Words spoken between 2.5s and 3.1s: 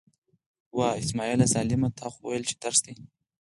درس دی.